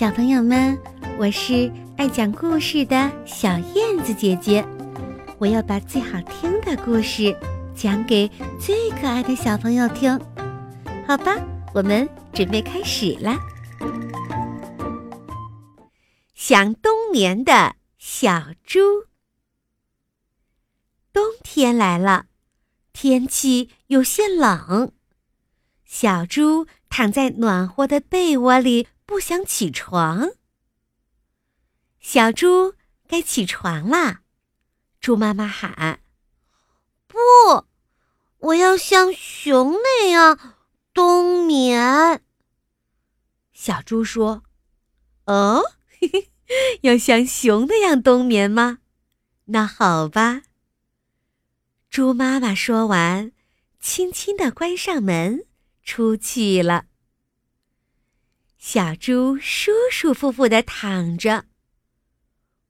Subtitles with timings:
[0.00, 0.80] 小朋友们，
[1.18, 4.66] 我是爱讲故事的小燕子姐姐，
[5.36, 7.36] 我要把最好听的故事
[7.76, 8.26] 讲给
[8.58, 10.18] 最可爱的小朋友听，
[11.06, 11.36] 好吧？
[11.74, 13.38] 我们准备开始啦。
[16.34, 18.80] 想冬眠的小猪。
[21.12, 22.24] 冬天来了，
[22.94, 24.92] 天气有些冷，
[25.84, 28.88] 小猪躺在暖和的被窝里。
[29.06, 30.30] 不想起床，
[31.98, 32.74] 小猪
[33.08, 34.20] 该起床啦！
[35.00, 35.98] 猪妈妈喊
[37.08, 37.18] ：“不，
[38.38, 40.38] 我要像熊那样
[40.94, 42.22] 冬眠。”
[43.52, 44.44] 小猪说
[45.26, 45.64] ：“哦，
[46.82, 48.78] 要像熊那样冬眠吗？
[49.46, 50.42] 那好吧。”
[51.90, 53.32] 猪妈妈说完，
[53.80, 55.46] 轻轻的关上门，
[55.82, 56.84] 出去了。
[58.60, 61.46] 小猪舒舒服服的躺着。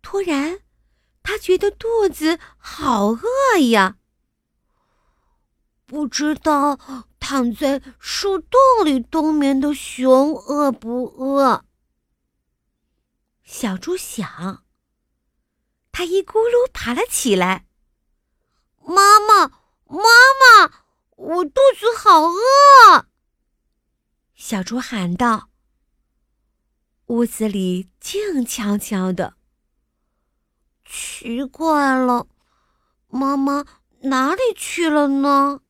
[0.00, 0.60] 突然，
[1.24, 3.96] 它觉得肚子好饿呀。
[5.84, 6.78] 不知道
[7.18, 11.64] 躺在树洞里冬眠的熊饿不饿？
[13.42, 14.64] 小猪想。
[15.90, 17.66] 它一咕噜爬了起来。
[18.86, 19.48] 妈妈，
[19.88, 20.04] 妈
[20.40, 20.72] 妈，
[21.16, 23.06] 我肚子好饿！
[24.36, 25.48] 小猪喊道。
[27.12, 29.34] 屋子里静悄悄的。
[30.86, 32.26] 奇怪了，
[33.08, 33.66] 妈妈
[34.04, 35.60] 哪里去了呢？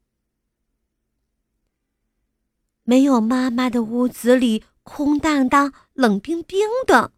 [2.85, 7.13] 没有妈妈的屋子里空荡荡、冷冰冰的。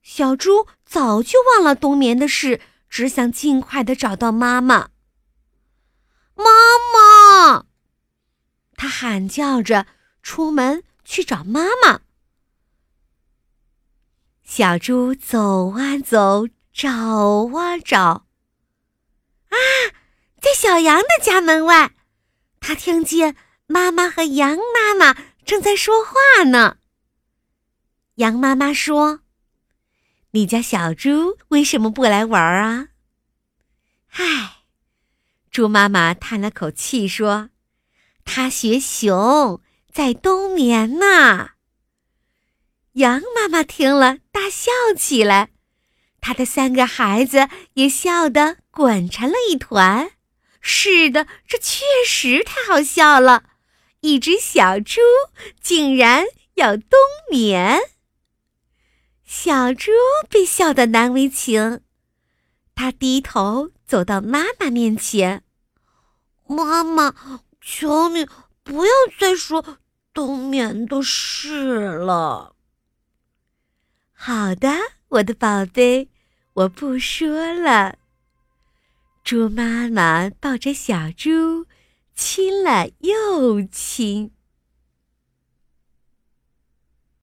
[0.00, 4.88] 小猪早就忘了冬眠的事，只想尽快的找到妈妈。
[6.34, 6.44] 妈
[6.94, 7.66] 妈，
[8.76, 9.86] 他喊叫着
[10.22, 12.00] 出门去找妈妈。
[14.54, 18.26] 小猪走啊走，找啊找，
[19.48, 19.56] 啊，
[20.42, 21.94] 在小羊的家门外，
[22.60, 23.34] 他听见
[23.66, 26.76] 妈妈和羊妈妈正在说话呢。
[28.16, 29.20] 羊妈妈说
[30.32, 32.88] ：“你家小猪为什么不来玩啊？”
[34.12, 34.64] 唉，
[35.50, 37.48] 猪妈妈叹了口气说
[38.26, 41.52] ：“它学熊，在冬眠呢。”
[42.94, 45.50] 羊妈妈听了，大笑起来，
[46.20, 50.10] 她的三个孩子也笑得滚成了一团。
[50.60, 53.44] 是的，这确实太好笑了，
[54.00, 55.00] 一只小猪
[55.60, 56.98] 竟然要冬
[57.30, 57.80] 眠。
[59.24, 59.90] 小猪
[60.28, 61.80] 被笑得难为情，
[62.74, 65.42] 他低头走到妈妈面前
[66.46, 67.14] ：“妈妈，
[67.60, 68.26] 求你
[68.62, 69.78] 不要再说
[70.12, 72.54] 冬眠的事了。”
[74.24, 74.70] 好的，
[75.08, 76.08] 我的宝贝，
[76.52, 77.96] 我不说了。
[79.24, 81.66] 猪妈妈抱着小猪，
[82.14, 84.30] 亲了又亲。